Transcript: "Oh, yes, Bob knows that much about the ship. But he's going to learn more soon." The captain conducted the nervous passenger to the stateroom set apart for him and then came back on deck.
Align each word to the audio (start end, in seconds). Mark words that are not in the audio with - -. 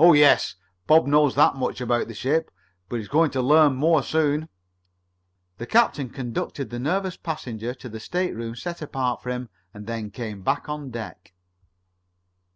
"Oh, 0.00 0.14
yes, 0.14 0.56
Bob 0.88 1.06
knows 1.06 1.36
that 1.36 1.54
much 1.54 1.80
about 1.80 2.08
the 2.08 2.12
ship. 2.14 2.50
But 2.88 2.96
he's 2.96 3.06
going 3.06 3.30
to 3.30 3.40
learn 3.40 3.76
more 3.76 4.02
soon." 4.02 4.48
The 5.58 5.64
captain 5.66 6.10
conducted 6.10 6.70
the 6.70 6.80
nervous 6.80 7.16
passenger 7.16 7.72
to 7.72 7.88
the 7.88 8.00
stateroom 8.00 8.56
set 8.56 8.82
apart 8.82 9.22
for 9.22 9.30
him 9.30 9.48
and 9.72 9.86
then 9.86 10.10
came 10.10 10.42
back 10.42 10.68
on 10.68 10.90
deck. 10.90 11.34